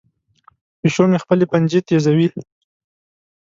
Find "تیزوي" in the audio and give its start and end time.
1.87-2.27